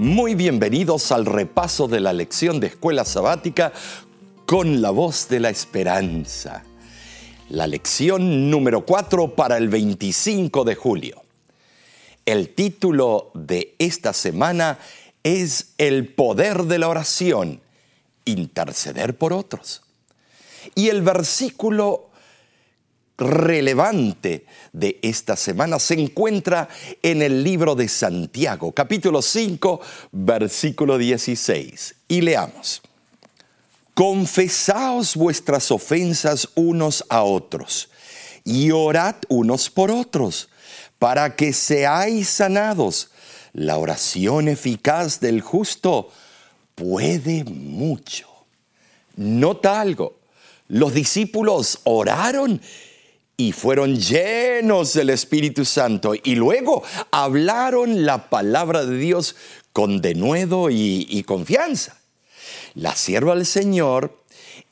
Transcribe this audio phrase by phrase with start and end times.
[0.00, 3.70] Muy bienvenidos al repaso de la lección de escuela sabática
[4.46, 6.64] con la voz de la esperanza.
[7.50, 11.22] La lección número 4 para el 25 de julio.
[12.24, 14.78] El título de esta semana
[15.22, 17.60] es El poder de la oración,
[18.24, 19.82] interceder por otros.
[20.74, 22.09] Y el versículo
[23.20, 26.68] relevante de esta semana se encuentra
[27.02, 29.80] en el libro de Santiago, capítulo 5,
[30.12, 31.94] versículo 16.
[32.08, 32.82] Y leamos.
[33.94, 37.90] Confesaos vuestras ofensas unos a otros
[38.44, 40.48] y orad unos por otros
[40.98, 43.10] para que seáis sanados.
[43.52, 46.10] La oración eficaz del justo
[46.74, 48.28] puede mucho.
[49.16, 50.20] Nota algo,
[50.68, 52.62] los discípulos oraron
[53.40, 59.34] y fueron llenos del Espíritu Santo y luego hablaron la palabra de Dios
[59.72, 62.02] con denuedo y, y confianza.
[62.74, 64.22] La sierva del Señor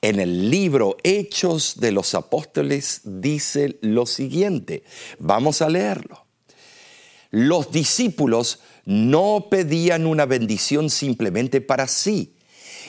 [0.03, 4.85] en el libro Hechos de los Apóstoles dice lo siguiente.
[5.19, 6.27] Vamos a leerlo.
[7.31, 12.35] Los discípulos no pedían una bendición simplemente para sí.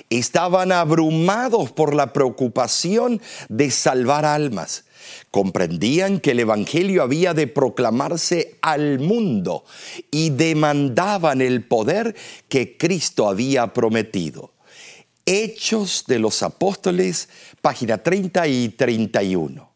[0.09, 4.83] Estaban abrumados por la preocupación de salvar almas
[5.31, 9.63] comprendían que el Evangelio había de proclamarse al mundo
[10.11, 12.15] y demandaban el poder
[12.47, 14.53] que Cristo había prometido.
[15.25, 17.29] Hechos de los Apóstoles,
[17.61, 19.69] página 30 y 31.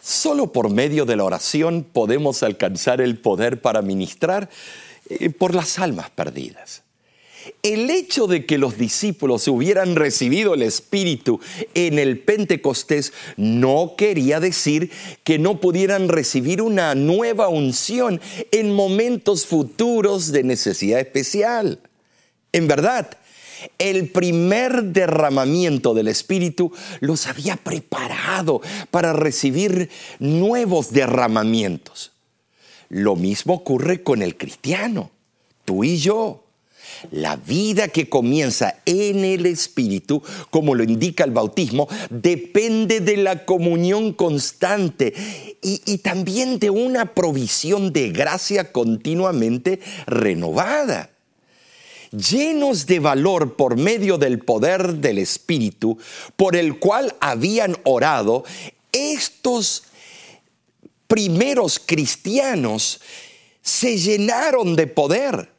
[0.00, 4.48] Solo por medio de la oración podemos alcanzar el poder para ministrar
[5.08, 6.83] eh, por las almas perdidas.
[7.62, 11.40] El hecho de que los discípulos hubieran recibido el Espíritu
[11.74, 14.90] en el Pentecostés no quería decir
[15.24, 18.20] que no pudieran recibir una nueva unción
[18.50, 21.80] en momentos futuros de necesidad especial.
[22.52, 23.18] En verdad,
[23.78, 32.12] el primer derramamiento del Espíritu los había preparado para recibir nuevos derramamientos.
[32.88, 35.10] Lo mismo ocurre con el cristiano,
[35.64, 36.43] tú y yo.
[37.10, 43.44] La vida que comienza en el Espíritu, como lo indica el bautismo, depende de la
[43.44, 45.14] comunión constante
[45.62, 51.10] y, también de una provisión de gracia continuamente renovada.
[52.10, 55.98] Llenos de valor por medio del poder del Espíritu,
[56.36, 58.44] por el cual habían orado,
[58.92, 59.84] estos
[61.08, 63.00] primeros cristianos
[63.62, 65.53] se llenaron de poder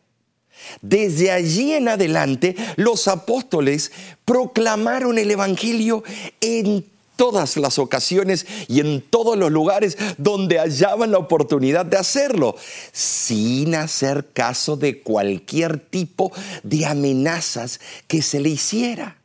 [0.82, 3.92] desde allí en adelante, los apóstoles
[4.26, 6.04] proclamaron el Evangelio
[6.42, 12.56] en todas las ocasiones y en todos los lugares donde hallaban la oportunidad de hacerlo,
[12.92, 16.32] sin hacer caso de cualquier tipo
[16.64, 19.18] de amenazas que se le hiciera.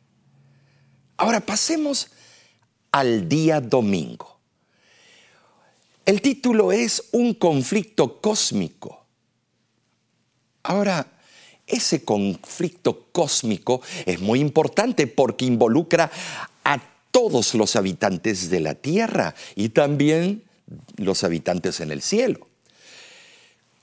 [1.17, 2.07] Ahora pasemos
[2.91, 4.39] al día domingo.
[6.05, 9.05] El título es Un conflicto cósmico.
[10.63, 11.07] Ahora,
[11.71, 16.11] ese conflicto cósmico es muy importante porque involucra
[16.63, 16.79] a
[17.11, 20.43] todos los habitantes de la tierra y también
[20.97, 22.47] los habitantes en el cielo.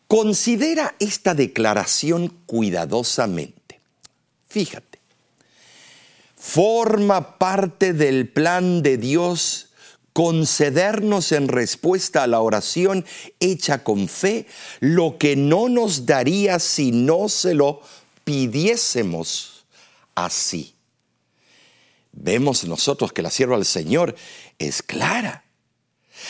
[0.06, 3.80] Considera esta declaración cuidadosamente.
[4.48, 4.98] Fíjate,
[6.34, 9.67] forma parte del plan de Dios
[10.18, 13.06] concedernos en respuesta a la oración
[13.38, 14.48] hecha con fe
[14.80, 17.82] lo que no nos daría si no se lo
[18.24, 19.64] pidiésemos
[20.16, 20.74] así.
[22.10, 24.16] Vemos nosotros que la sierva del Señor
[24.58, 25.44] es clara.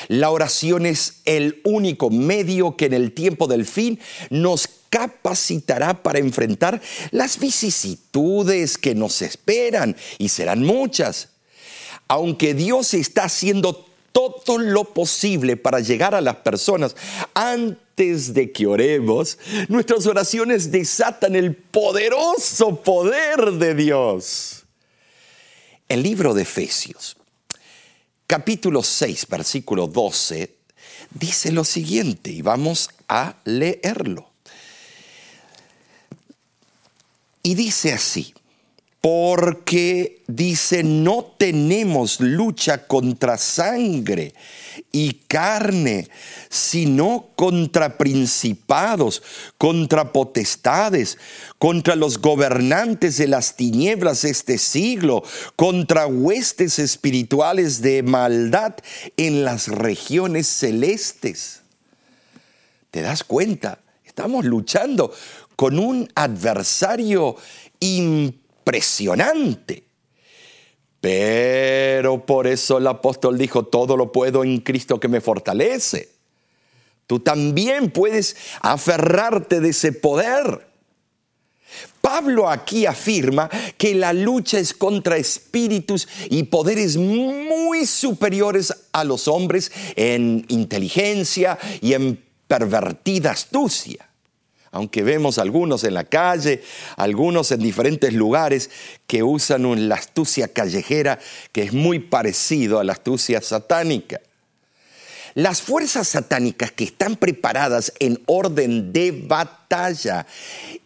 [0.08, 6.18] La oración es el único medio que en el tiempo del fin nos capacitará para
[6.18, 11.30] enfrentar las vicisitudes que nos esperan y serán muchas
[12.08, 16.96] aunque Dios está haciendo todo lo posible para llegar a las personas
[17.34, 19.38] antes de que oremos,
[19.68, 24.64] nuestras oraciones desatan el poderoso poder de Dios.
[25.88, 27.16] El libro de Efesios,
[28.26, 30.54] capítulo 6, versículo 12,
[31.10, 34.28] dice lo siguiente y vamos a leerlo.
[37.42, 38.34] Y dice así,
[39.00, 44.34] porque dice, no tenemos lucha contra sangre
[44.90, 46.08] y carne,
[46.48, 49.22] sino contra principados,
[49.56, 51.16] contra potestades,
[51.58, 55.22] contra los gobernantes de las tinieblas de este siglo,
[55.54, 58.74] contra huestes espirituales de maldad
[59.16, 61.62] en las regiones celestes.
[62.90, 63.78] ¿Te das cuenta?
[64.04, 65.12] Estamos luchando
[65.54, 67.36] con un adversario
[68.68, 69.84] impresionante.
[71.00, 76.10] Pero por eso el apóstol dijo, todo lo puedo en Cristo que me fortalece.
[77.06, 80.66] Tú también puedes aferrarte de ese poder.
[82.02, 83.48] Pablo aquí afirma
[83.78, 91.58] que la lucha es contra espíritus y poderes muy superiores a los hombres en inteligencia
[91.80, 94.07] y en pervertida astucia
[94.78, 96.62] aunque vemos algunos en la calle,
[96.96, 98.70] algunos en diferentes lugares
[99.08, 101.18] que usan la astucia callejera
[101.50, 104.20] que es muy parecido a la astucia satánica.
[105.34, 110.26] Las fuerzas satánicas que están preparadas en orden de batalla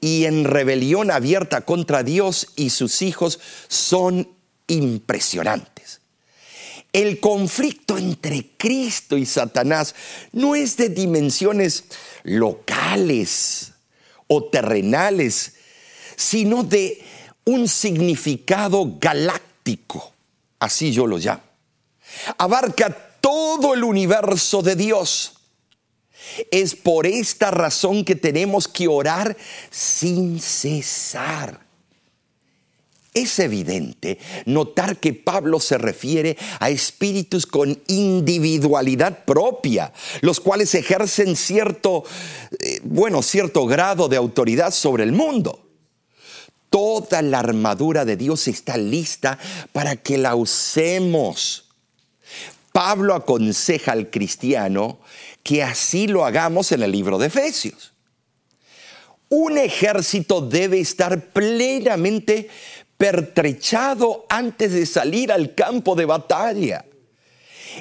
[0.01, 4.27] y en rebelión abierta contra Dios y sus hijos son
[4.69, 6.01] impresionantes.
[6.93, 9.95] El conflicto entre Cristo y Satanás
[10.33, 11.85] no es de dimensiones
[12.23, 13.72] locales,
[14.27, 15.55] o terrenales,
[16.17, 17.05] sino de
[17.45, 20.13] un significado galáctico,
[20.59, 21.43] así yo lo llamo.
[22.39, 22.91] Abarca
[23.21, 25.35] todo el universo de Dios.
[26.51, 29.37] Es por esta razón que tenemos que orar
[29.71, 31.61] sin cesar.
[33.15, 39.93] Es evidente notar que Pablo se refiere a espíritus con individualidad propia,
[40.23, 42.05] los cuales ejercen cierto,
[42.59, 45.63] eh, bueno, cierto grado de autoridad sobre el mundo.
[46.71, 49.39] Toda la armadura de Dios está lista
[49.73, 51.69] para que la usemos.
[52.73, 55.01] Pablo aconseja al cristiano
[55.43, 57.93] que así lo hagamos en el libro de Efesios.
[59.29, 62.49] Un ejército debe estar plenamente
[63.03, 66.85] pertrechado antes de salir al campo de batalla.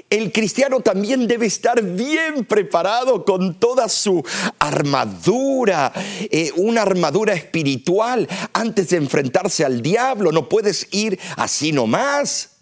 [0.10, 4.26] El cristiano también debe estar bien preparado con toda su
[4.58, 10.32] armadura, eh, una armadura espiritual antes de enfrentarse al diablo.
[10.32, 12.54] No puedes ir así nomás,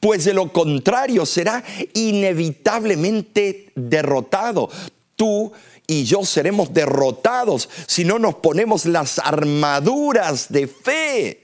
[0.00, 1.62] pues de lo contrario será
[1.92, 4.70] inevitablemente derrotado.
[5.14, 5.52] Tú
[5.86, 11.41] y yo seremos derrotados si no nos ponemos las armaduras de fe.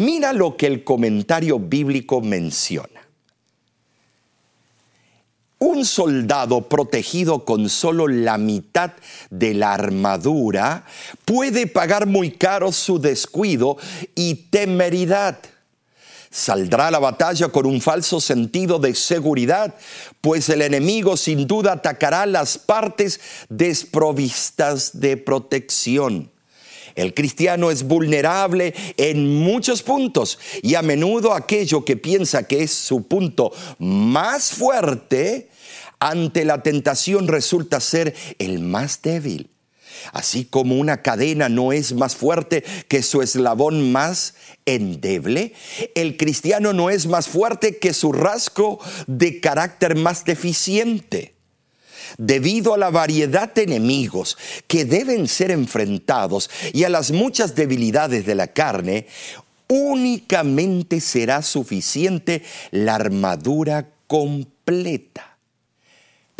[0.00, 3.06] Mira lo que el comentario bíblico menciona.
[5.58, 8.92] Un soldado protegido con solo la mitad
[9.28, 10.86] de la armadura
[11.26, 13.76] puede pagar muy caro su descuido
[14.14, 15.38] y temeridad.
[16.30, 19.74] Saldrá a la batalla con un falso sentido de seguridad,
[20.22, 23.20] pues el enemigo sin duda atacará las partes
[23.50, 26.30] desprovistas de protección.
[26.94, 32.72] El cristiano es vulnerable en muchos puntos y a menudo aquello que piensa que es
[32.72, 35.48] su punto más fuerte
[35.98, 39.50] ante la tentación resulta ser el más débil.
[40.12, 44.34] Así como una cadena no es más fuerte que su eslabón más
[44.64, 45.52] endeble,
[45.94, 51.34] el cristiano no es más fuerte que su rasgo de carácter más deficiente
[52.18, 54.36] debido a la variedad de enemigos
[54.66, 59.06] que deben ser enfrentados y a las muchas debilidades de la carne,
[59.68, 65.30] únicamente será suficiente la armadura completa.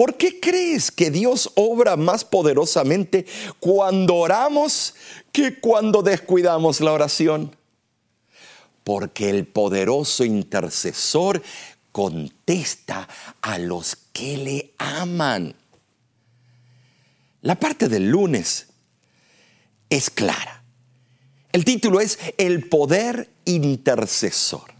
[0.00, 3.27] ¿Por qué crees que Dios obra más poderosamente
[3.58, 4.94] cuando oramos
[5.31, 7.55] que cuando descuidamos la oración?
[8.82, 11.43] Porque el poderoso intercesor
[11.93, 13.08] contesta
[13.43, 15.55] a los que le aman.
[17.43, 18.69] La parte del lunes
[19.89, 20.63] es clara.
[21.53, 24.70] El título es El poder intercesor.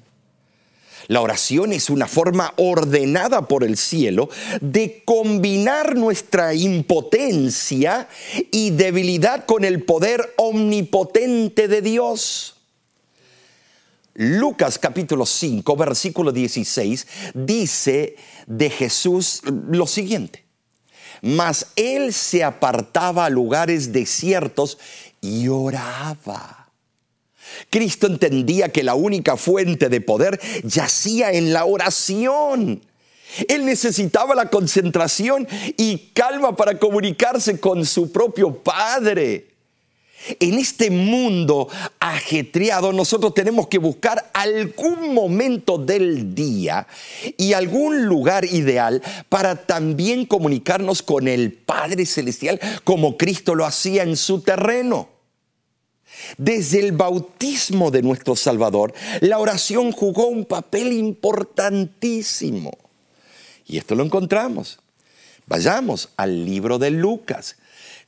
[1.09, 4.29] La oración es una forma ordenada por el cielo
[4.61, 8.09] de combinar nuestra impotencia
[8.53, 12.57] y debilidad con el poder omnipotente de Dios.
[14.15, 20.50] Lucas capítulo 5, versículo 16 dice de Jesús lo siguiente
[21.23, 24.79] mas él se apartaba a lugares desiertos
[25.21, 26.69] y oraba.
[27.69, 32.83] Cristo entendía que la única fuente de poder yacía en la oración.
[33.49, 35.47] Él necesitaba la concentración
[35.77, 39.50] y calma para comunicarse con su propio Padre.
[40.39, 46.87] En este mundo ajetreado nosotros tenemos que buscar algún momento del día
[47.39, 54.03] y algún lugar ideal para también comunicarnos con el Padre Celestial como Cristo lo hacía
[54.03, 55.09] en su terreno.
[56.37, 62.77] Desde el bautismo de nuestro Salvador, la oración jugó un papel importantísimo.
[63.67, 64.81] Y esto lo encontramos.
[65.47, 67.57] Vayamos al libro de Lucas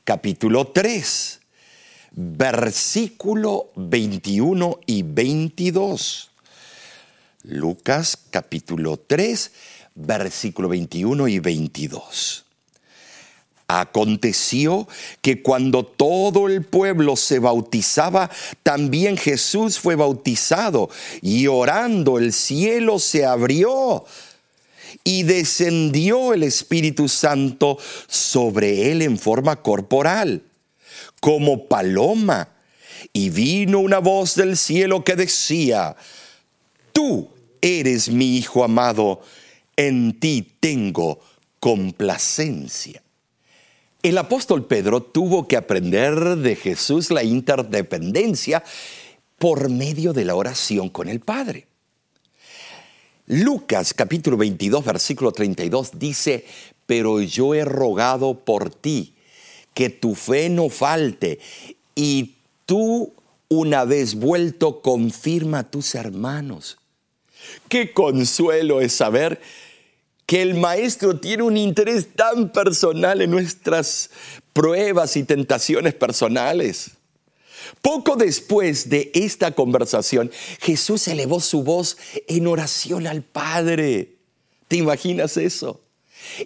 [0.05, 1.41] capítulo 3,
[2.15, 6.31] versículo 21 y 22.
[7.45, 9.53] Lucas capítulo 3,
[9.95, 12.45] versículo 21 y 22.
[13.69, 14.87] Aconteció
[15.23, 18.31] que cuando todo el pueblo se bautizaba,
[18.63, 20.91] también Jesús fue bautizado
[21.23, 24.05] y orando el cielo se abrió
[25.05, 30.43] y descendió el Espíritu Santo sobre él en forma corporal,
[31.23, 32.49] como paloma,
[33.13, 35.95] y vino una voz del cielo que decía,
[36.93, 39.21] Tú eres mi Hijo amado,
[39.77, 41.21] en ti tengo
[41.61, 43.05] complacencia.
[44.03, 48.65] El apóstol Pedro tuvo que aprender de Jesús la interdependencia
[49.39, 51.69] por medio de la oración con el Padre.
[53.27, 56.45] Lucas capítulo 22 versículo 32 dice,
[56.85, 59.15] pero yo he rogado por ti
[59.75, 61.39] que tu fe no falte
[61.95, 62.37] y
[62.67, 63.13] tú
[63.49, 66.79] una vez vuelto confirma a tus hermanos.
[67.69, 69.41] Qué consuelo es saber
[70.27, 74.11] que el maestro tiene un interés tan personal en nuestras
[74.53, 76.93] pruebas y tentaciones personales.
[77.81, 81.97] Poco después de esta conversación, Jesús elevó su voz
[82.29, 84.17] en oración al Padre.
[84.69, 85.81] ¿Te imaginas eso?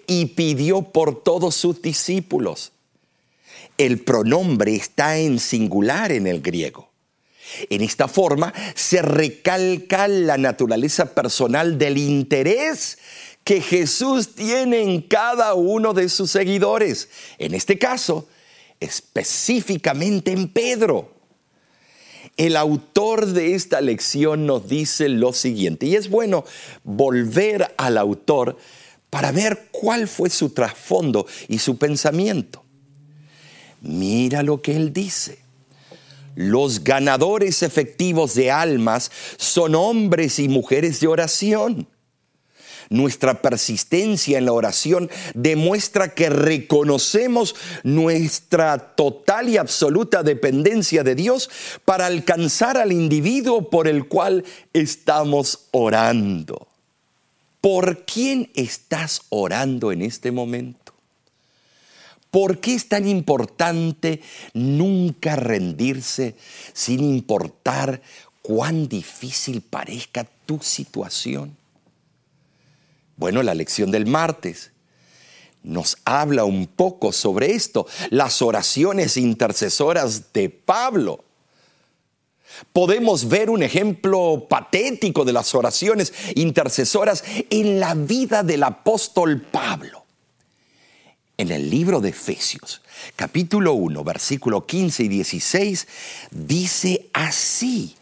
[0.07, 2.73] Y pidió por todos sus discípulos.
[3.79, 6.91] El pronombre está en singular en el griego.
[7.71, 12.99] En esta forma se recalca la naturaleza personal del interés
[13.45, 17.09] que Jesús tiene en cada uno de sus seguidores.
[17.39, 18.27] En este caso,
[18.81, 21.15] específicamente en Pedro.
[22.37, 26.45] El autor de esta lección nos dice lo siguiente, y es bueno
[26.83, 28.59] volver al autor
[29.09, 32.66] para ver cuál fue su trasfondo y su pensamiento.
[33.81, 35.39] Mira lo que él dice.
[36.35, 41.89] Los ganadores efectivos de almas son hombres y mujeres de oración.
[42.89, 51.51] Nuestra persistencia en la oración demuestra que reconocemos nuestra total y absoluta dependencia de Dios
[51.85, 56.69] para alcanzar al individuo por el cual estamos orando.
[57.61, 60.86] ¿Por quién estás orando en este momento?
[62.37, 64.21] ¿Por qué es tan importante
[64.53, 66.37] nunca rendirse
[66.75, 68.03] sin importar
[68.43, 71.57] cuán difícil parezca tu situación?
[73.17, 74.71] Bueno, la lección del martes
[75.63, 81.25] nos habla un poco sobre esto, las oraciones intercesoras de Pablo.
[82.75, 90.06] Podemos ver un ejemplo patético de las oraciones intercesoras en la vida del apóstol Pablo
[91.39, 92.83] en el libro de Efesios,
[93.15, 95.89] capítulo 1, versículo 15 y 16,
[96.31, 97.95] dice así.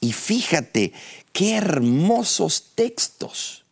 [0.00, 0.92] Y fíjate
[1.32, 3.65] qué hermosos textos.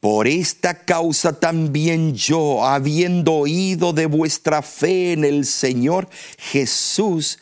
[0.00, 7.38] Por esta causa también yo, habiendo oído de vuestra fe en el Señor Jesús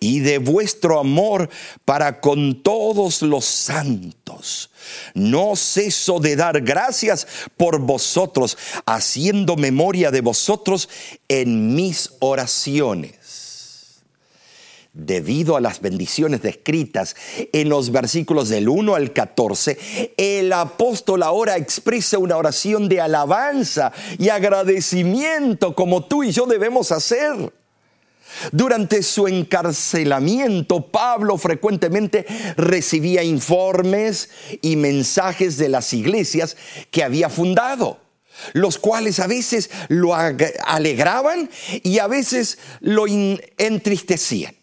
[0.00, 1.50] y de vuestro amor
[1.84, 4.70] para con todos los santos,
[5.12, 7.26] no ceso de dar gracias
[7.58, 10.88] por vosotros, haciendo memoria de vosotros
[11.28, 13.17] en mis oraciones
[14.92, 17.14] debido a las bendiciones descritas
[17.52, 23.92] en los versículos del 1 al 14, el apóstol ahora expresa una oración de alabanza
[24.18, 27.52] y agradecimiento como tú y yo debemos hacer.
[28.52, 32.26] Durante su encarcelamiento, Pablo frecuentemente
[32.56, 34.30] recibía informes
[34.60, 36.56] y mensajes de las iglesias
[36.90, 38.00] que había fundado
[38.52, 41.50] los cuales a veces lo alegraban
[41.82, 44.57] y a veces lo entristecían.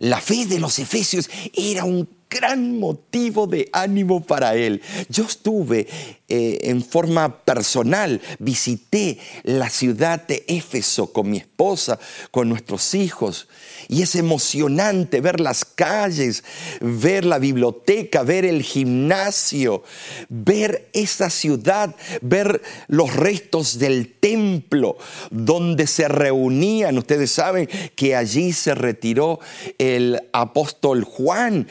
[0.00, 4.80] La fe de los efesios era un gran motivo de ánimo para él.
[5.08, 5.88] Yo estuve
[6.28, 11.98] eh, en forma personal, visité la ciudad de Éfeso con mi esposa,
[12.30, 13.48] con nuestros hijos,
[13.88, 16.44] y es emocionante ver las calles,
[16.80, 19.82] ver la biblioteca, ver el gimnasio,
[20.28, 24.96] ver esa ciudad, ver los restos del templo
[25.30, 26.96] donde se reunían.
[26.96, 29.40] Ustedes saben que allí se retiró
[29.78, 31.66] el apóstol Juan.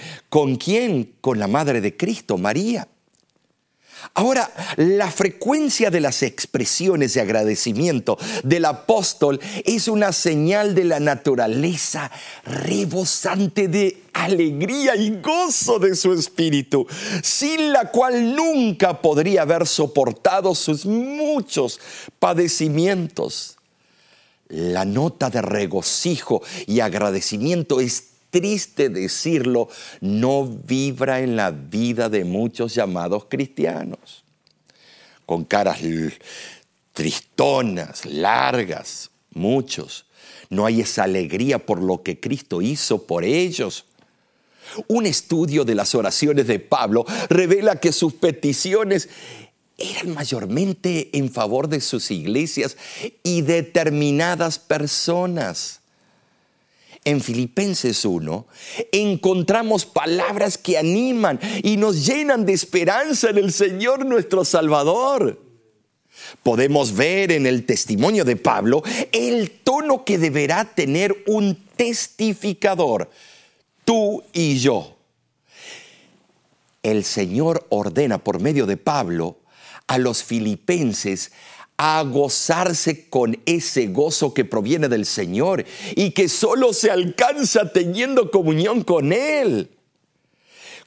[0.50, 1.14] ¿Con quién?
[1.22, 2.88] Con la Madre de Cristo, María.
[4.16, 11.00] Ahora, la frecuencia de las expresiones de agradecimiento del apóstol es una señal de la
[11.00, 12.10] naturaleza
[12.46, 16.88] rebosante de alegría y gozo de su espíritu,
[17.22, 21.80] sin la cual nunca podría haber soportado sus muchos
[22.18, 23.56] padecimientos.
[24.48, 29.70] la nota de regocijo y agradecimiento es triste decirlo,
[30.02, 34.24] no vibra en la vida de muchos llamados cristianos.
[35.26, 35.80] Con caras
[36.94, 40.06] tristonas, largas, muchos.
[40.50, 43.86] No hay esa alegría por lo que Cristo hizo por ellos.
[44.88, 49.10] Un estudio de las oraciones de Pablo revela que sus peticiones
[49.78, 52.78] eran mayormente en favor de sus iglesias
[53.24, 55.79] y determinadas personas.
[57.06, 58.48] En Filipenses 1
[58.92, 65.42] encontramos palabras que animan y nos llenan de esperanza en el Señor nuestro Salvador.
[66.44, 73.10] Podemos ver en el testimonio de Pablo el tono que deberá tener un testificador,
[73.86, 74.98] tú y yo.
[76.84, 79.38] El Señor ordena por medio de Pablo
[79.88, 81.32] a los filipenses
[81.82, 85.64] a gozarse con ese gozo que proviene del Señor
[85.96, 89.70] y que solo se alcanza teniendo comunión con Él.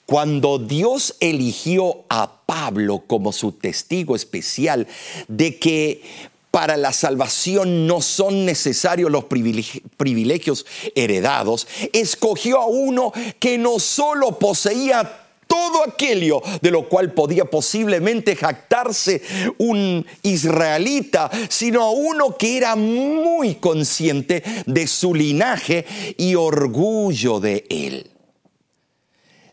[0.04, 4.86] Cuando Dios eligió a Pablo como su testigo especial
[5.28, 6.02] de que
[6.50, 14.38] para la salvación no son necesarios los privilegios heredados, escogió a uno que no solo
[14.38, 15.21] poseía
[15.52, 19.20] todo aquello de lo cual podía posiblemente jactarse
[19.58, 25.84] un israelita, sino a uno que era muy consciente de su linaje
[26.16, 28.10] y orgullo de él.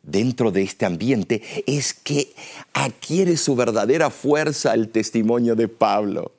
[0.01, 2.33] Dentro de este ambiente es que
[2.71, 6.31] adquiere su verdadera fuerza el testimonio de Pablo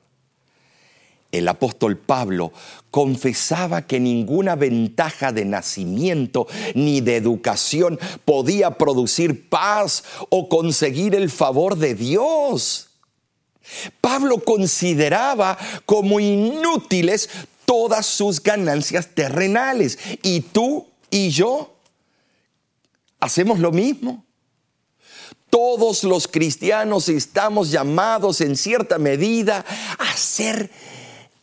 [1.31, 2.51] el apóstol Pablo
[2.89, 11.29] confesaba que ninguna ventaja de nacimiento ni de educación podía producir paz o conseguir el
[11.29, 12.89] favor de Dios.
[14.01, 17.29] Pablo consideraba como inútiles
[17.65, 19.97] todas sus ganancias terrenales.
[20.23, 21.73] ¿Y tú y yo
[23.19, 24.25] hacemos lo mismo?
[25.49, 29.65] Todos los cristianos estamos llamados en cierta medida
[29.97, 30.69] a ser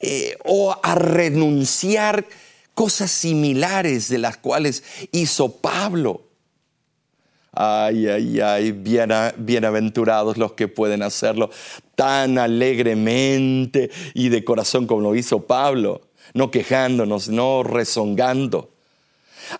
[0.00, 2.26] eh, o a renunciar
[2.74, 6.22] cosas similares de las cuales hizo Pablo.
[7.52, 11.50] Ay, ay, ay, bienaventurados los que pueden hacerlo
[11.96, 16.02] tan alegremente y de corazón como lo hizo Pablo,
[16.34, 18.70] no quejándonos, no rezongando.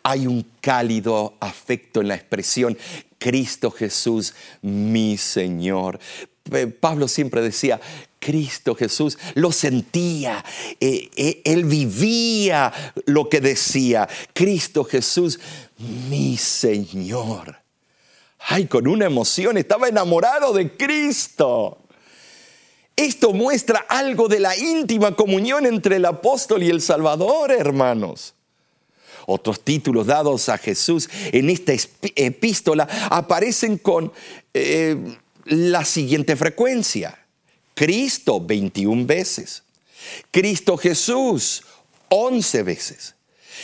[0.04, 2.78] Hay un cálido afecto en la expresión
[3.18, 5.98] Cristo Jesús, mi Señor.
[6.80, 7.80] Pablo siempre decía,
[8.18, 10.44] Cristo Jesús lo sentía,
[10.80, 12.72] eh, eh, él vivía
[13.06, 15.38] lo que decía, Cristo Jesús,
[16.08, 17.56] mi Señor.
[18.40, 21.78] Ay, con una emoción, estaba enamorado de Cristo.
[22.96, 28.34] Esto muestra algo de la íntima comunión entre el apóstol y el Salvador, hermanos.
[29.26, 31.74] Otros títulos dados a Jesús en esta
[32.16, 34.12] epístola aparecen con
[34.54, 34.96] eh,
[35.44, 37.27] la siguiente frecuencia.
[37.78, 39.62] Cristo 21 veces.
[40.32, 41.62] Cristo Jesús
[42.08, 43.14] 11 veces.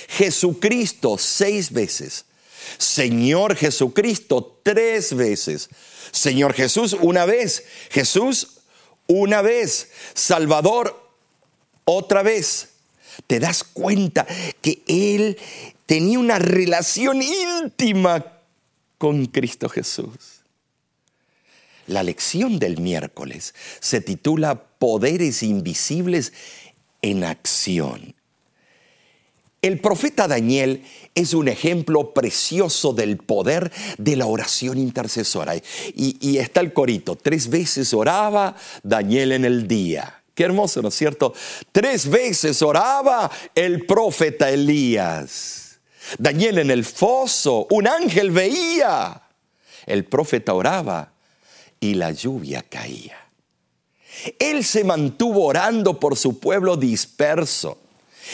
[0.09, 2.25] Jesucristo 6 veces.
[2.79, 5.69] Señor Jesucristo tres veces.
[6.13, 7.65] Señor Jesús una vez.
[7.91, 8.61] Jesús
[9.09, 9.91] una vez.
[10.15, 11.11] Salvador
[11.85, 12.69] otra vez.
[13.27, 14.29] Te das cuenta
[14.61, 15.37] que Él
[15.87, 18.39] tenía una relación íntima
[18.97, 20.44] con Cristo Jesús.
[21.87, 26.33] La lección del miércoles se titula Poderes Invisibles
[27.03, 28.15] en Acción.
[29.65, 30.83] El profeta Daniel
[31.15, 35.55] es un ejemplo precioso del poder de la oración intercesora.
[35.57, 40.23] Y, está el corito, tres veces oraba Daniel en el día.
[40.35, 41.33] Qué hermoso, ¿no es cierto?
[41.73, 45.79] Tres veces oraba el profeta Elías.
[46.19, 49.23] Daniel en el foso, un ángel veía.
[49.87, 51.14] El profeta oraba
[51.85, 53.19] y la lluvia caía.
[54.39, 57.79] Él se mantuvo orando por su pueblo disperso.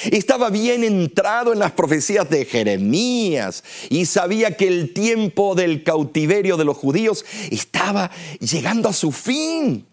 [0.04, 6.56] Estaba bien entrado en las profecías de Jeremías y sabía que el tiempo del cautiverio
[6.56, 9.84] de los judíos estaba llegando a su fin.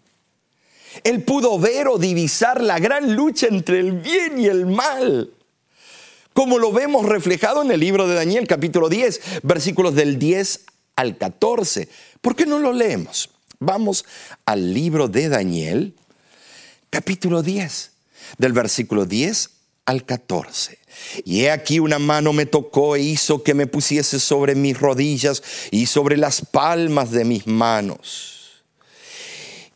[1.02, 5.32] Él pudo ver o divisar la gran lucha entre el bien y el mal,
[6.32, 11.18] como lo vemos reflejado en el libro de Daniel capítulo 10, versículos del 10 al
[11.18, 11.88] 14.
[12.20, 13.30] ¿Por qué no lo leemos?
[13.60, 14.04] Vamos
[14.46, 15.94] al libro de Daniel,
[16.90, 17.90] capítulo 10,
[18.38, 19.50] del versículo 10
[19.84, 20.78] al 14.
[21.24, 25.42] Y he aquí una mano me tocó e hizo que me pusiese sobre mis rodillas
[25.72, 28.62] y sobre las palmas de mis manos.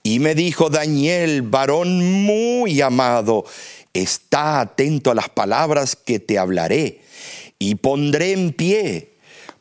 [0.05, 3.45] Y me dijo, Daniel, varón muy amado,
[3.93, 7.01] está atento a las palabras que te hablaré
[7.59, 9.15] y pondré en pie,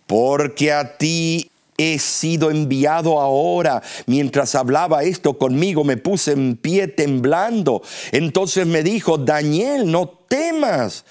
[0.06, 1.51] porque a ti
[1.82, 3.82] he sido enviado ahora.
[4.06, 7.82] Mientras hablaba esto conmigo, me puse en pie temblando.
[8.12, 11.04] Entonces me dijo, Daniel, no temas,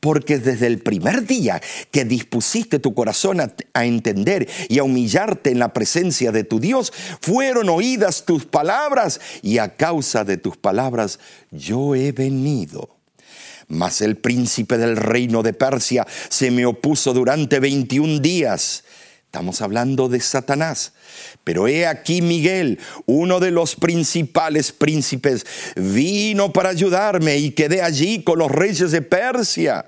[0.00, 1.60] porque desde el primer día
[1.90, 6.92] que dispusiste tu corazón a, entender y a humillarte en la presencia de tu Dios,
[7.20, 12.88] fueron oídas tus palabras y a causa de tus palabras yo he venido.
[13.68, 18.84] Mas el príncipe del reino de Persia se me opuso durante 21 días
[19.34, 20.92] Estamos hablando de Satanás.
[21.42, 25.44] Pero he aquí Miguel, uno de los principales príncipes,
[25.74, 29.86] vino para ayudarme y quedé allí con los reyes de Persia.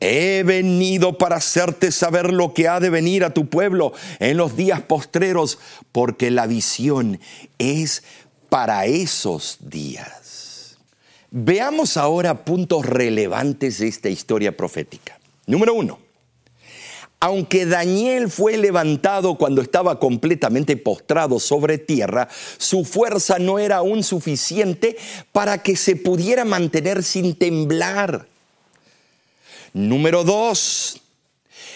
[0.00, 4.54] He venido para hacerte saber lo que ha de venir a tu pueblo en los
[4.54, 5.58] días postreros,
[5.90, 7.18] porque la visión
[7.56, 8.02] es
[8.50, 10.76] para esos días.
[11.30, 15.18] Veamos ahora puntos relevantes de esta historia profética.
[15.46, 16.05] Número uno,
[17.26, 24.04] aunque Daniel fue levantado cuando estaba completamente postrado sobre tierra, su fuerza no era aún
[24.04, 24.96] suficiente
[25.32, 28.28] para que se pudiera mantener sin temblar.
[29.72, 31.00] Número dos,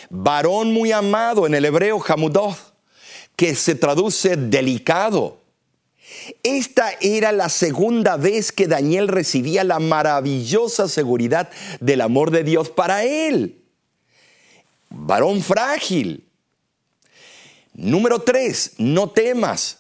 [0.08, 2.56] varón muy amado en el hebreo Hamudoth,
[3.34, 5.38] que se traduce delicado.
[6.44, 12.70] Esta era la segunda vez que Daniel recibía la maravillosa seguridad del amor de Dios
[12.70, 13.59] para él
[14.90, 16.29] varón frágil.
[17.72, 19.79] Número tres, no temas.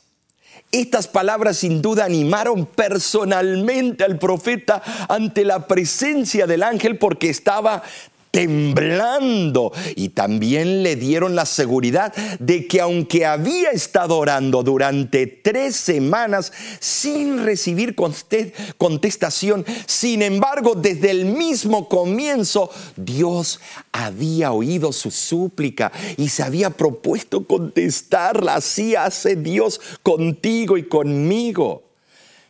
[0.72, 7.82] Estas palabras sin duda animaron personalmente al profeta ante la presencia del ángel porque estaba
[8.30, 15.76] temblando y también le dieron la seguridad de que aunque había estado orando durante tres
[15.76, 17.96] semanas sin recibir
[18.76, 23.60] contestación, sin embargo desde el mismo comienzo Dios
[23.92, 28.56] había oído su súplica y se había propuesto contestarla.
[28.56, 31.82] Así hace Dios contigo y conmigo.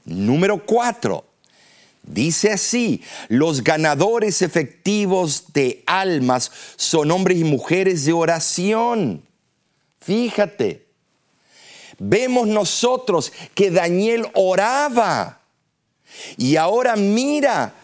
[0.05, 1.25] Número cuatro,
[2.03, 9.23] Dice así, los ganadores efectivos de almas son hombres y mujeres de oración.
[10.01, 10.87] Fíjate,
[11.99, 15.41] vemos nosotros que Daniel oraba.
[16.37, 17.75] Y ahora mira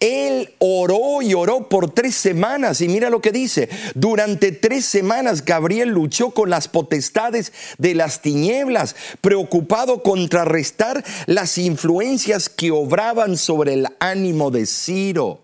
[0.00, 3.68] él oró y oró por tres semanas y mira lo que dice.
[3.94, 12.48] Durante tres semanas Gabriel luchó con las potestades de las tinieblas, preocupado contrarrestar las influencias
[12.48, 15.40] que obraban sobre el ánimo de Ciro.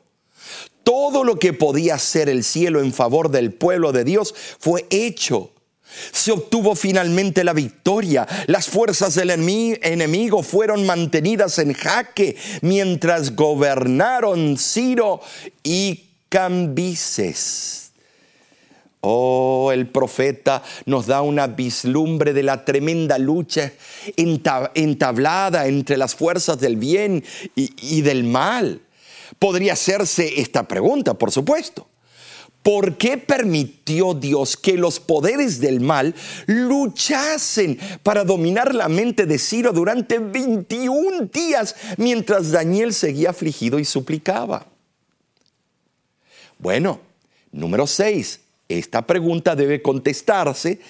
[0.85, 5.54] Todo lo que podía hacer el cielo en favor del pueblo de Dios fue hecho.
[6.13, 8.27] Se obtuvo finalmente la victoria.
[8.47, 15.21] Las fuerzas del enemigo fueron mantenidas en jaque mientras gobernaron Ciro
[15.63, 17.93] y Cambises.
[19.07, 23.71] Oh, el profeta nos da una vislumbre de la tremenda lucha
[24.17, 27.23] entablada entre las fuerzas del bien
[27.55, 28.81] y del mal.
[29.39, 31.87] Podría hacerse esta pregunta, por supuesto.
[32.65, 36.15] ¿Por qué permitió Dios que los poderes del mal
[36.47, 43.85] luchasen para dominar la mente de Ciro durante 21 días mientras Daniel seguía afligido y
[43.85, 44.67] suplicaba?
[46.59, 47.01] Bueno,
[47.53, 48.41] número 6.
[48.71, 50.81] Esta pregunta debe contestarse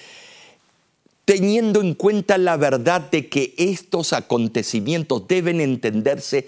[1.25, 6.47] teniendo en cuenta la verdad de que estos acontecimientos deben entenderse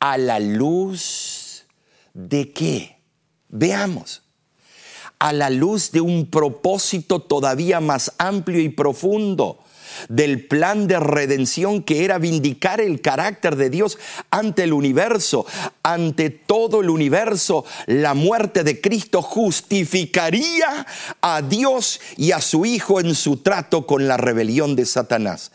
[0.00, 1.66] a la luz
[2.14, 2.96] de qué.
[3.48, 4.25] Veamos
[5.18, 9.60] a la luz de un propósito todavía más amplio y profundo
[10.08, 13.98] del plan de redención que era vindicar el carácter de Dios
[14.30, 15.46] ante el universo,
[15.82, 17.64] ante todo el universo.
[17.86, 20.86] La muerte de Cristo justificaría
[21.20, 25.52] a Dios y a su Hijo en su trato con la rebelión de Satanás.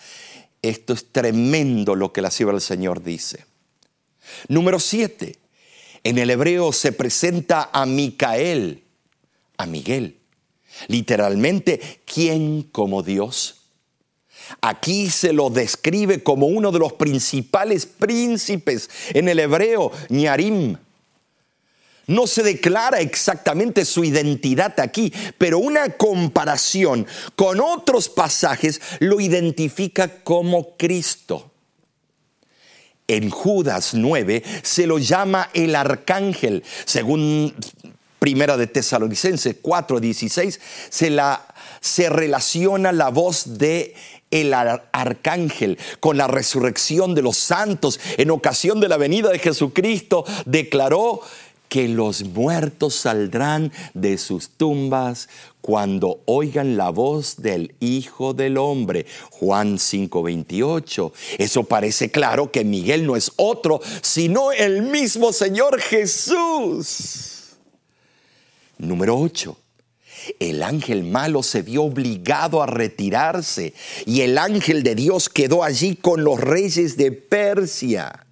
[0.61, 3.45] Esto es tremendo lo que la sierva del Señor dice.
[4.47, 5.37] Número siete.
[6.03, 8.83] En el hebreo se presenta a Micael
[9.61, 10.19] a Miguel.
[10.87, 13.61] Literalmente, ¿quién como Dios?
[14.59, 20.77] Aquí se lo describe como uno de los principales príncipes en el hebreo, Ñarim.
[22.07, 30.23] No se declara exactamente su identidad aquí, pero una comparación con otros pasajes lo identifica
[30.23, 31.51] como Cristo.
[33.07, 37.53] En Judas 9 se lo llama el arcángel, según
[38.21, 40.59] Primera de Tesalonicenses 4:16
[40.91, 41.43] se la
[41.79, 43.95] se relaciona la voz de
[44.29, 50.23] el arcángel con la resurrección de los santos en ocasión de la venida de Jesucristo
[50.45, 51.21] declaró
[51.67, 55.27] que los muertos saldrán de sus tumbas
[55.61, 59.07] cuando oigan la voz del Hijo del Hombre.
[59.31, 61.11] Juan 5:28.
[61.39, 67.30] Eso parece claro que Miguel no es otro, sino el mismo Señor Jesús.
[68.81, 69.55] Número 8.
[70.39, 73.73] El ángel malo se vio obligado a retirarse
[74.05, 78.25] y el ángel de Dios quedó allí con los reyes de Persia.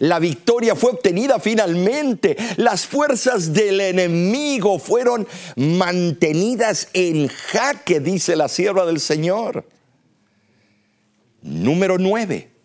[0.00, 2.36] La victoria fue obtenida finalmente.
[2.56, 9.68] Las fuerzas del enemigo fueron mantenidas en jaque, dice la sierva del Señor.
[11.42, 12.55] Número 9.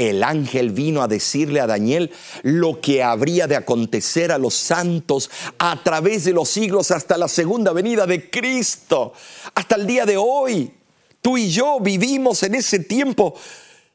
[0.00, 2.10] El ángel vino a decirle a Daniel
[2.42, 7.28] lo que habría de acontecer a los santos a través de los siglos hasta la
[7.28, 9.12] segunda venida de Cristo.
[9.54, 10.72] Hasta el día de hoy,
[11.20, 13.34] tú y yo vivimos en ese tiempo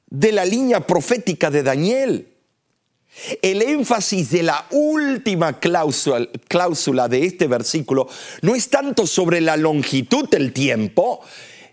[0.06, 2.36] de la línea profética de Daniel.
[3.42, 8.08] El énfasis de la última cláusula, de este versículo
[8.44, 11.22] no es tanto sobre la longitud del tiempo,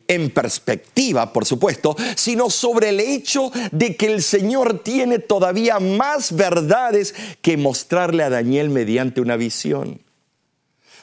[0.09, 6.35] en perspectiva, por supuesto, sino sobre el hecho de que el Señor tiene todavía más
[6.35, 10.01] verdades que mostrarle a Daniel mediante una visión.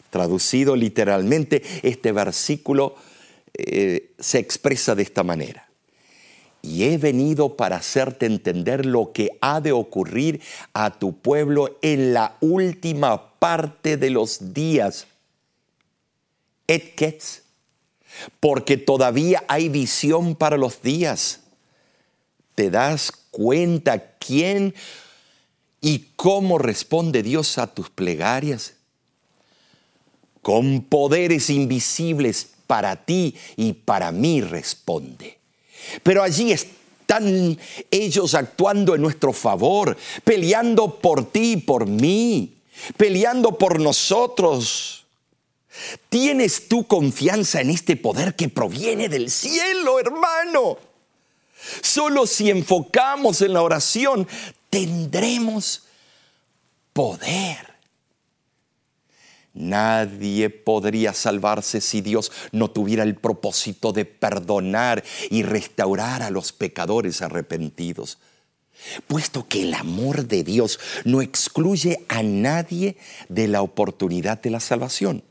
[0.10, 2.96] Traducido literalmente, este versículo
[3.54, 5.70] eh, se expresa de esta manera
[6.62, 10.42] y he venido para hacerte entender lo que ha de ocurrir
[10.74, 15.08] a tu pueblo en la última parte de los días.
[16.68, 17.44] Etkets,
[18.39, 21.41] porque todavía hay visión para los días.
[22.56, 24.74] ¿Te das cuenta quién
[25.82, 28.74] y cómo responde Dios a tus plegarias?
[30.41, 35.39] Con poderes invisibles para ti y para mí responde.
[36.04, 37.58] Pero allí están
[37.89, 42.58] ellos actuando en nuestro favor, peleando por ti y por mí,
[42.98, 44.99] peleando por nosotros.
[46.10, 50.78] ¿Tienes tu confianza en este poder que proviene del cielo, hermano?
[51.82, 54.28] Solo si enfocamos en la oración
[54.70, 55.84] tendremos
[56.94, 57.70] poder.
[59.54, 66.54] Nadie podría salvarse si Dios no tuviera el propósito de perdonar y restaurar a los
[66.54, 68.20] pecadores arrepentidos.
[69.08, 72.96] Puesto que el amor de Dios no excluye a nadie
[73.28, 75.24] de la oportunidad de la salvación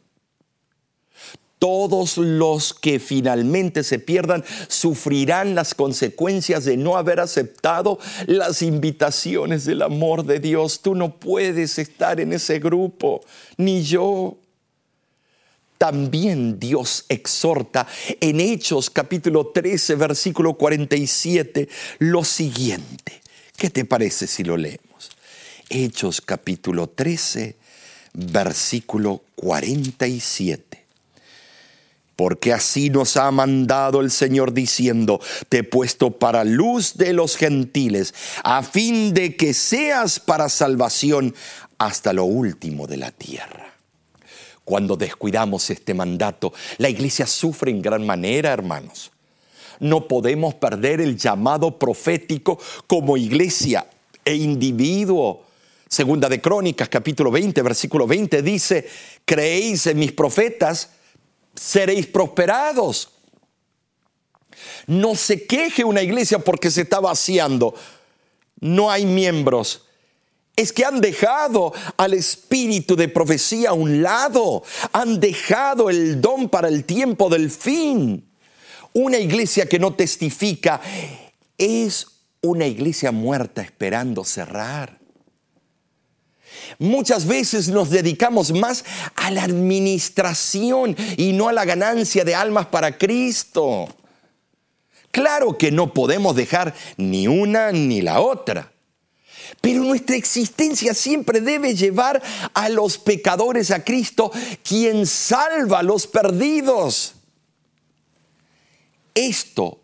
[1.58, 9.64] todos los que finalmente se pierdan sufrirán las consecuencias de no haber aceptado las invitaciones
[9.64, 10.80] del amor de Dios.
[10.80, 13.22] Tú no puedes estar en ese grupo,
[13.56, 14.38] ni yo.
[15.78, 17.86] También Dios exhorta
[18.20, 21.68] en Hechos capítulo 13, versículo 47,
[22.00, 23.20] lo siguiente.
[23.56, 25.10] ¿Qué te parece si lo leemos?
[25.70, 27.54] Hechos capítulo 13,
[28.12, 30.77] versículo 47
[32.18, 37.36] porque así nos ha mandado el Señor diciendo, te he puesto para luz de los
[37.36, 41.32] gentiles, a fin de que seas para salvación
[41.78, 43.72] hasta lo último de la tierra.
[44.64, 49.12] Cuando descuidamos este mandato, la iglesia sufre en gran manera, hermanos.
[49.78, 53.86] No podemos perder el llamado profético como iglesia
[54.24, 55.44] e individuo.
[55.88, 58.88] Segunda de Crónicas, capítulo 20, versículo 20 dice,
[59.24, 60.97] creéis en mis profetas,
[61.58, 63.10] seréis prosperados.
[64.86, 67.74] No se queje una iglesia porque se está vaciando.
[68.60, 69.84] No hay miembros.
[70.56, 74.64] Es que han dejado al espíritu de profecía a un lado.
[74.92, 78.28] Han dejado el don para el tiempo del fin.
[78.92, 80.80] Una iglesia que no testifica
[81.56, 82.06] es
[82.40, 84.97] una iglesia muerta esperando cerrar.
[86.78, 88.84] Muchas veces nos dedicamos más
[89.16, 93.88] a la administración y no a la ganancia de almas para Cristo.
[95.10, 98.72] Claro que no podemos dejar ni una ni la otra.
[99.60, 102.22] Pero nuestra existencia siempre debe llevar
[102.54, 104.30] a los pecadores a Cristo,
[104.62, 107.14] quien salva a los perdidos.
[109.14, 109.80] Esto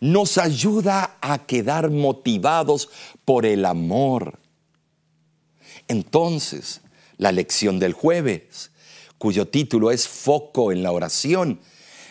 [0.00, 2.90] nos ayuda a quedar motivados
[3.24, 4.38] por el amor
[5.88, 6.80] entonces,
[7.18, 8.70] la lección del jueves,
[9.18, 11.60] cuyo título es Foco en la oración,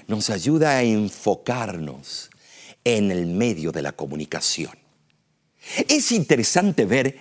[0.07, 2.29] nos ayuda a enfocarnos
[2.83, 4.77] en el medio de la comunicación.
[5.87, 7.19] Es interesante ver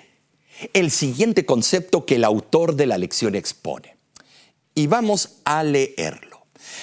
[0.73, 3.97] el siguiente concepto que el autor de la lección expone.
[4.75, 6.34] Y vamos a leerlo.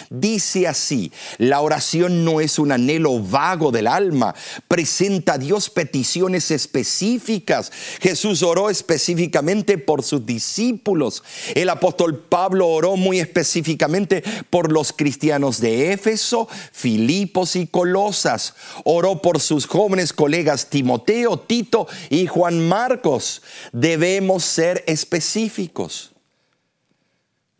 [0.10, 4.36] Dice así, la oración no es un anhelo vago del alma,
[4.68, 7.72] presenta a Dios peticiones específicas.
[8.00, 11.24] Jesús oró específicamente por sus discípulos.
[11.56, 18.56] El apóstol Pablo oró muy específicamente por los cristianos de Éfeso, Filipos y Colosas.
[18.84, 23.42] Oró por sus jóvenes colegas Timoteo, Tito y Juan Marcos.
[23.72, 26.11] Debemos ser específicos.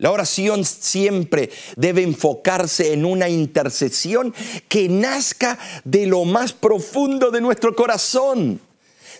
[0.02, 4.34] La oración siempre debe enfocarse en una intercesión
[4.68, 8.60] que nazca de lo más profundo de nuestro corazón.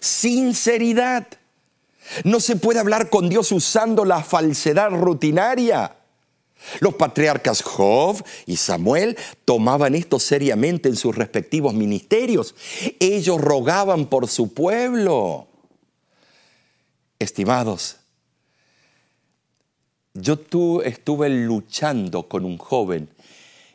[0.01, 1.29] Sinceridad.
[2.25, 5.95] No se puede hablar con Dios usando la falsedad rutinaria.
[6.81, 12.57] Los patriarcas Job y Samuel tomaban esto seriamente en sus respectivos ministerios.
[12.99, 15.47] Ellos rogaban por su pueblo.
[17.21, 17.99] Estimados,
[20.15, 23.09] yo tú estuve luchando con un joven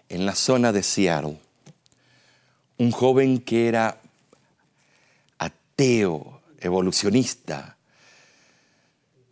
[0.09, 1.39] en la zona de Seattle,
[2.77, 3.99] un joven que era
[5.39, 7.77] ateo, evolucionista,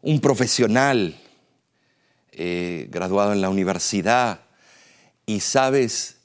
[0.02, 1.16] un profesional
[2.32, 4.42] eh, graduado en la universidad.
[5.26, 6.18] Y sabes,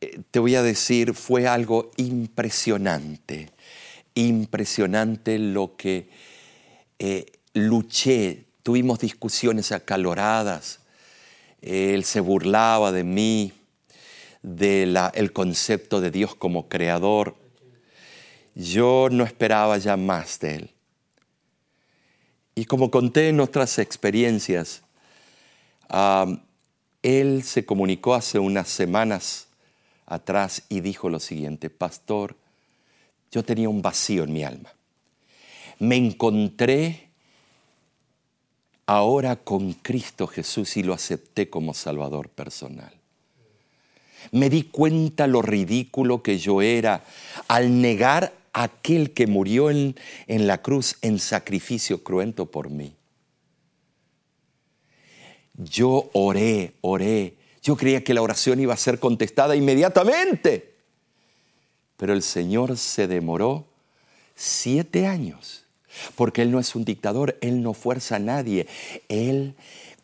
[0.00, 3.50] eh, te voy a decir, fue algo impresionante,
[4.14, 6.08] impresionante lo que
[6.98, 10.80] eh, luché Tuvimos discusiones acaloradas.
[11.62, 13.52] Él se burlaba de mí,
[14.42, 17.36] del el concepto de Dios como creador.
[18.56, 20.70] Yo no esperaba ya más de él.
[22.56, 24.82] Y como conté en otras experiencias,
[27.02, 29.46] él se comunicó hace unas semanas
[30.06, 32.34] atrás y dijo lo siguiente, pastor,
[33.30, 34.72] yo tenía un vacío en mi alma.
[35.78, 37.05] Me encontré
[38.86, 42.92] ahora con Cristo Jesús y lo acepté como Salvador personal.
[44.32, 47.04] Me di cuenta lo ridículo que yo era
[47.48, 49.96] al negar a aquel que murió en,
[50.26, 52.94] en la cruz en sacrificio cruento por mí.
[55.54, 57.34] Yo oré, oré.
[57.62, 60.74] Yo creía que la oración iba a ser contestada inmediatamente.
[61.96, 63.66] Pero el Señor se demoró
[64.34, 65.65] siete años
[66.14, 68.66] porque Él no es un dictador, Él no fuerza a nadie.
[69.08, 69.54] Él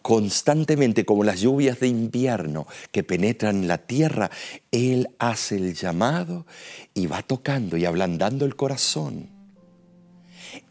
[0.02, 4.30] constantemente, como las lluvias de invierno que penetran la tierra,
[4.70, 6.46] Él hace el llamado
[6.92, 9.30] y va tocando y ablandando el corazón.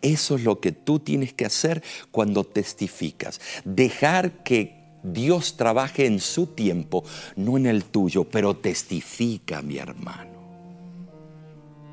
[0.01, 1.81] Eso es lo que tú tienes que hacer
[2.11, 3.41] cuando testificas.
[3.65, 7.03] Dejar que Dios trabaje en su tiempo,
[7.35, 10.29] no en el tuyo, pero testifica, mi hermano.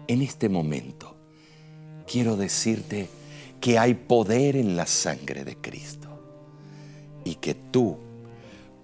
[0.06, 1.16] En este momento,
[2.06, 3.08] quiero decirte,
[3.60, 6.08] que hay poder en la sangre de Cristo
[7.24, 7.98] y que tú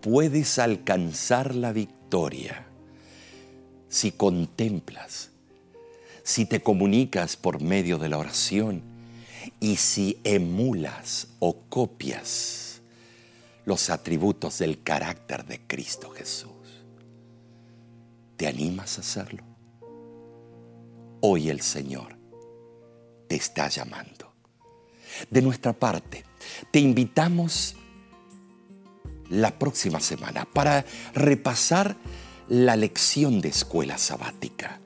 [0.00, 2.66] puedes alcanzar la victoria
[3.88, 5.30] si contemplas,
[6.22, 8.82] si te comunicas por medio de la oración
[9.60, 12.82] y si emulas o copias
[13.64, 16.50] los atributos del carácter de Cristo Jesús.
[18.36, 19.44] ¿Te animas a hacerlo?
[21.20, 22.18] Hoy el Señor
[23.28, 24.33] te está llamando.
[25.30, 26.24] De nuestra parte,
[26.70, 27.76] te invitamos
[29.30, 31.96] la próxima semana para repasar
[32.48, 34.80] la lección de escuela sabática.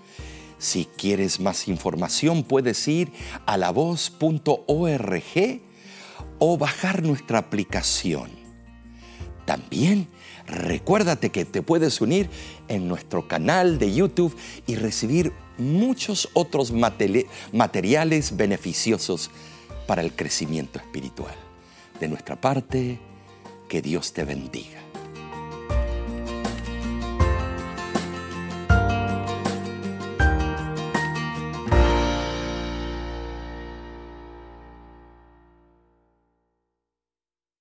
[0.58, 3.12] Si quieres más información puedes ir
[3.46, 5.22] a lavoz.org
[6.38, 8.30] o bajar nuestra aplicación.
[9.44, 10.08] También
[10.46, 12.28] recuérdate que te puedes unir
[12.68, 14.36] en nuestro canal de YouTube
[14.66, 16.72] y recibir muchos otros
[17.52, 19.30] materiales beneficiosos
[19.88, 21.35] para el crecimiento espiritual.
[21.98, 23.01] De nuestra parte,
[23.70, 24.88] que Dios te bendiga.